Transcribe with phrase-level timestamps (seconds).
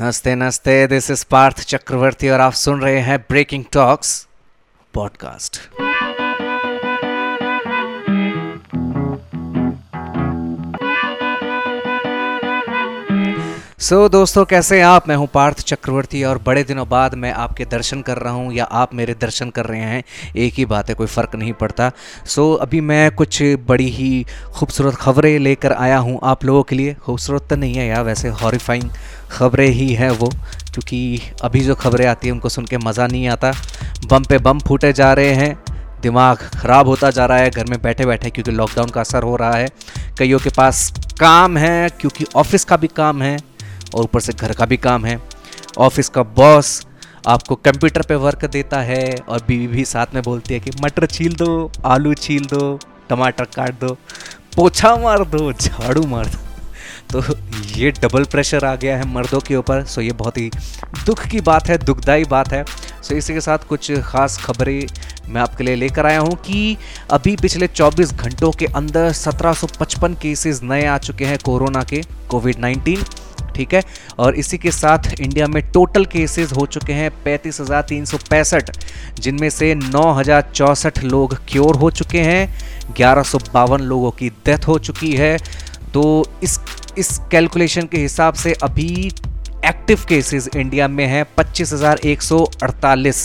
[0.00, 4.14] नमस्ते नमस्ते this is Partha चक्रवर्ती और आप सुन रहे हैं Breaking Talks
[4.94, 5.58] podcast
[13.82, 15.08] so so, दोस्तों कैसे हैं आप?
[15.08, 18.64] मैं हूँ पार्थ चक्रवर्ती और बड़े दिनों बाद मैं आपके दर्शन कर रहा हूँ या
[18.64, 20.02] आप मेरे दर्शन कर रहे हैं
[20.36, 21.90] एक ही बात है कोई फ़र्क नहीं पड़ता।
[22.26, 24.24] सो so, अभी मैं कुछ बड़ी ही
[24.54, 28.28] खूबसूरत खबरें लेकर आया हूँ आप लोगों के लिए। खूबसूरत तो नहीं है यार वैसे
[28.28, 28.88] हॉरीफाइंग
[29.30, 33.28] खबरें ही हैं वो क्योंकि अभी जो खबरें आती हैं उनको सुन के मज़ा नहीं
[33.28, 33.52] आता।
[34.06, 35.56] बम पे बम फूटे जा रहे हैं
[36.02, 39.36] दिमाग ख़राब होता जा रहा है घर में बैठे बैठे क्योंकि लॉकडाउन का असर हो
[39.36, 39.68] रहा है।
[40.18, 43.38] कईयों के पास काम है क्योंकि ऑफ़िस का भी काम है।
[43.94, 45.20] और ऊपर से घर का भी काम है।
[45.78, 46.86] ऑफ़िस का बॉस
[47.26, 51.06] आपको कंप्यूटर पे वर्क देता है और बीवी भी साथ में बोलती है कि, मटर
[51.06, 52.78] छील दो, आलू छील दो,
[53.08, 53.96] टमाटर काट दो,
[54.56, 56.38] पोछा मार दो, झाड़ू मार दो।
[57.12, 57.36] तो
[57.76, 60.50] ये डबल प्रेशर आ गया है मर्दों के ऊपर। सो ये बहुत ही
[61.06, 62.64] दुख की बात है, दुखदाई बात है।
[63.02, 64.86] सो इसी के साथ कुछ ख़ास खबरें
[65.28, 66.76] मैं आपके लिए लेकर आया हूँ कि
[67.10, 72.56] अभी पिछले 24 घंटों के अंदर 1755 केसेस नए आ चुके हैं कोरोना के कोविड
[72.56, 73.04] 19
[73.52, 73.82] ठीक है?
[74.18, 77.60] और इसी के साथ इंडिया में टोटल केसेस हो चुके हैं पैंतीस
[79.20, 82.48] जिनमें से नौ हज़ार चौंसठ लोग क्योर हो चुके हैं,
[82.96, 83.22] ग्यारह
[83.78, 85.36] लोगों की डेथ हो चुकी है।
[85.94, 86.02] तो
[86.42, 86.58] इस
[86.98, 89.10] इस कैलकुलेशन के हिसाब से अभी
[89.66, 93.20] एक्टिव केसेस इंडिया में हैं पच्चीस हज़ार एक सौ अड़तालीस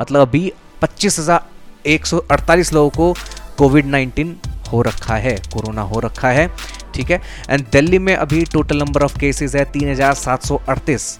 [0.00, 3.12] मतलब अभी पच्चीस हज़ार एक सौ अड़तालीस लोगों को
[3.58, 4.36] कोविड नाइन्टीन
[4.72, 6.46] हो रखा है, कोरोना हो रखा है।
[6.94, 7.20] ठीक है?
[7.50, 11.18] एंड दिल्ली में अभी टोटल नंबर ऑफ़ केसेस है तीन हज़ार सात सौ अड़तीस।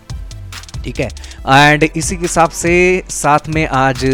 [0.85, 1.09] ठीक है?
[1.49, 4.05] एंड इसी के हिसाब से साथ में आज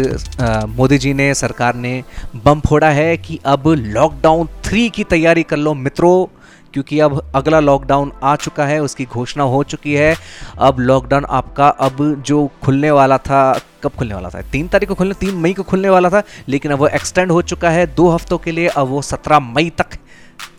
[0.69, 2.03] मोदी जी ने, सरकार ने
[2.45, 6.25] बम फोड़ा है कि अब लॉकडाउन थ्री की तैयारी कर लो मित्रों,
[6.73, 10.15] क्योंकि अब अगला लॉकडाउन आ चुका है, उसकी घोषणा हो चुकी है।
[10.59, 13.41] अब लॉकडाउन आपका अब जो खुलने वाला था,
[13.83, 14.41] कब खुलने वाला था?
[14.41, 17.41] तीन तारीख को खुलने, तीन मई को खुलने वाला था, लेकिन अब वो एक्सटेंड हो
[17.43, 19.97] चुका है दो हफ्तों के लिए, अब वो सत्रह मई तक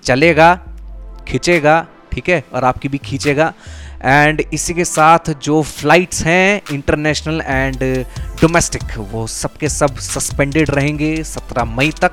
[0.05, 0.59] चलेगा।
[1.31, 3.53] खींचेगा ठीक है और आपकी भी खींचेगा।
[4.05, 7.83] एंड इसी के साथ जो फ्लाइट्स हैं इंटरनेशनल एंड
[8.41, 12.13] डोमेस्टिक वो सब के सब सस्पेंडेड रहेंगे 17 मई तक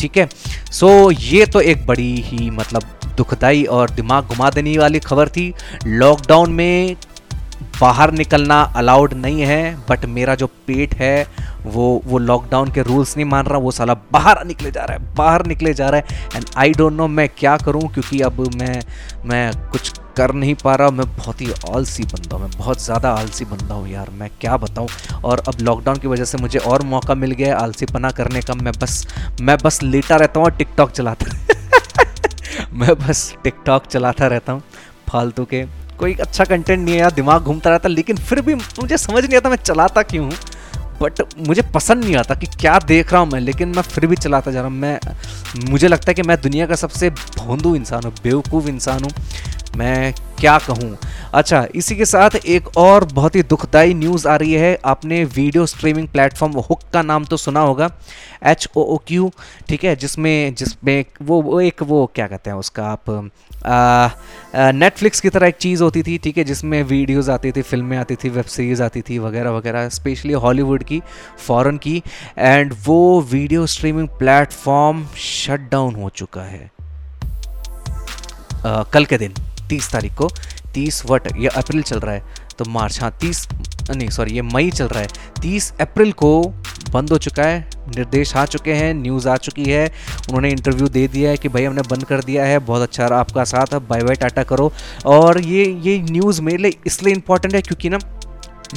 [0.00, 0.28] ठीक है।
[0.72, 2.82] सो so, ये तो एक बड़ी ही मतलब
[3.16, 5.52] दुखदाई और दिमाग घुमा देने वाली खबर थी।
[5.86, 6.96] लॉकडाउन में
[7.80, 11.26] बाहर निकलना अलाउड नहीं है बट मेरा जो पेट है,
[11.66, 15.14] वो वो लॉकडाउन के रूल्स नहीं मान रहा, वो साला बाहर निकले जा रहा है,
[15.14, 18.82] बाहर निकले जा रहा है एंड आई डोंट नो मैं क्या करूँ, क्योंकि अब मैं
[19.26, 23.10] मैं कुछ कर नहीं पा रहा, मैं बहुत ही आलसी बंदा हूँ, मैं बहुत ज़्यादा
[23.12, 24.88] आलसी बंदा हूँ यार, मैं क्या बताऊँ,
[25.24, 28.40] और अब लॉकडाउन की वजह से मुझे और मौका मिल गया है आलसी पना करने
[28.40, 29.06] का, मैं बस
[29.40, 31.34] मैं बस लेटा रहता हूँ और टिकटॉक चलाता
[32.74, 34.62] मैं बस टिकटॉक चलाता रहता हूँ,
[35.08, 35.64] फालतू के
[35.96, 39.50] कोई अच्छा कंटेंट नहीं है दिमाग घूमता रहता लेकिन फिर भी मुझे समझ नहीं आता
[39.50, 40.32] मैं चलाता क्यों हूँ।
[41.02, 44.16] बट मुझे पसंद नहीं आता कि क्या देख रहा हूँ मैं, लेकिन मैं फिर भी
[44.16, 44.98] चलाता जा रहा हूँ। मैं,
[45.70, 49.10] मुझे लगता है कि मैं दुनिया का सबसे भोंदू इंसान हूँ, बेवकूफ़ इंसान हूँ।
[49.76, 50.96] मैं क्या कहूँ?
[51.36, 55.64] अच्छा इसी के साथ एक और बहुत ही दुखदाई न्यूज़ आ रही है। आपने वीडियो
[55.66, 57.90] स्ट्रीमिंग प्लेटफॉर्म हुक का नाम तो सुना होगा
[58.46, 59.30] एच ओ ओ क्यू
[59.68, 63.10] ठीक है जिसमें जिसमें वो वो एक वो क्या कहते हैं उसका आप
[64.74, 68.16] नेटफ्लिक्स की तरह एक चीज़ होती थी ठीक है जिसमें वीडियोज़ आती थी फ़िल्में आती
[68.16, 71.00] थी वेब सीरीज़ आती थी वगैरह वगैरह स्पेशली हॉलीवुड की
[71.46, 72.02] फ़ॉरन की
[72.38, 76.70] एंड वो video streaming platform shut down हो चुका है।
[78.66, 79.34] आ, कल के दिन
[79.68, 80.28] तीस तारीख को।
[80.76, 83.46] तीस वट, ये अप्रैल चल रहा है तो मार्च हाँ तीस,
[83.90, 85.08] नहीं सॉरी ये मई चल रहा है।
[85.40, 86.30] तीस अप्रैल को
[86.92, 87.58] बंद हो चुका है,
[87.96, 91.64] निर्देश आ चुके हैं न्यूज़ आ चुकी है। उन्होंने इंटरव्यू दे दिया है कि भाई
[91.64, 94.72] हमने बंद कर दिया है, बहुत अच्छा रहा आपका साथ, अब बाय बाय टाटा करो।
[95.06, 97.98] और ये ये न्यूज़ मेरे लिए इसलिए इंपॉर्टेंट है क्योंकि ना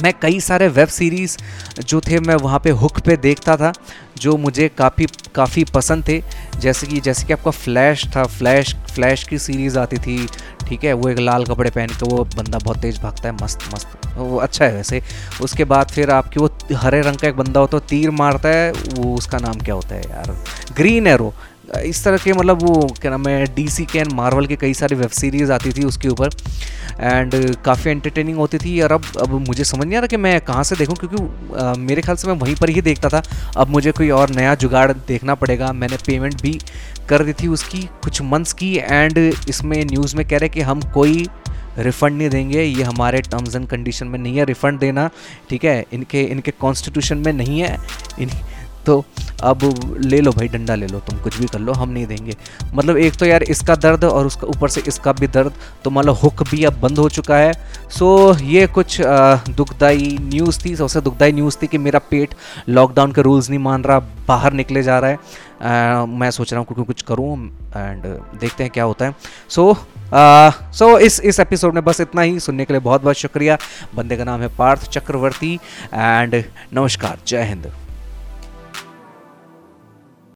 [0.02, 1.36] मैं कई सारे वेब सीरीज़
[1.80, 3.72] जो थे मैं वहाँ पे हुक पे देखता था,
[4.18, 6.22] जो मुझे काफ़ी काफ़ी पसंद थे।
[6.60, 10.26] जैसे कि जैसे कि आपका फ्लैश था फ्लैश फ्लैश की सीरीज़ आती थी,
[10.68, 13.68] ठीक है, वो एक लाल कपड़े पहन के वो बंदा बहुत तेज़ भागता है, मस्त
[13.74, 15.02] मस्त, वो अच्छा है वैसे।
[15.42, 18.72] उसके बाद फिर आपकी वो हरे रंग का एक बंदा होता है तीर मारता है,
[18.72, 20.36] वो उसका नाम क्या होता है यार?
[20.76, 21.32] ग्रीन एरो
[21.78, 24.74] इस तरह के मतलब वो क्या नाम है डी सी के एंड मार्वल के कई
[24.74, 26.30] सारी वेब सीरीज़ आती थी उसके ऊपर।
[27.00, 27.34] एंड
[27.64, 30.64] काफ़ी एंटरटेनिंग होती थी। और अब अब मुझे समझ नहीं आ रहा कि मैं कहाँ
[30.64, 31.22] से देखूँ क्योंकि
[31.56, 33.22] आ, मेरे ख्याल से मैं वहीं पर ही देखता था।
[33.56, 36.58] अब मुझे कोई और नया जुगाड़ देखना पड़ेगा। मैंने पेमेंट भी
[37.08, 39.18] कर दी थी उसकी कुछ मंथ्स की। एंड
[39.48, 41.26] इसमें न्यूज़ में कह रहे कि हम कोई
[41.78, 45.10] रिफ़ंड नहीं देंगे। ये हमारे टर्म्स एंड कंडीशन में नहीं है। रिफ़ंड देना
[45.50, 47.76] ठीक है इनके इनके कॉन्स्टिट्यूशन में नहीं है।
[48.20, 48.30] इन
[48.86, 49.04] तो
[49.44, 49.60] अब
[50.04, 52.34] ले लो भाई डंडा ले लो तुम कुछ भी कर लो हम नहीं देंगे।
[52.74, 55.52] मतलब एक तो यार इसका दर्द और उसका ऊपर से इसका भी दर्द
[55.84, 57.52] तो मतलब हुक भी अब बंद हो चुका है।
[57.98, 59.00] सो ये कुछ
[59.50, 62.34] दुखदाई न्यूज़ थी सबसे दुखदाई न्यूज़ थी कि मेरा पेट
[62.68, 63.98] लॉकडाउन के रूल्स नहीं मान रहा
[64.28, 67.34] बाहर निकले जा रहा है। आ, मैं सोच रहा हूँ क्योंकि कुछ करूँ
[67.76, 68.02] एंड
[68.40, 69.14] देखते हैं क्या होता है।
[69.48, 69.78] सो so,
[70.12, 73.16] सो uh, so इस इस एपिसोड में बस इतना ही। सुनने के लिए बहुत बहुत
[73.16, 73.58] शुक्रिया।
[73.94, 75.54] बंदे का नाम है पार्थ चक्रवर्ती
[75.94, 76.42] एंड
[76.74, 77.72] नमस्कार जय हिंद।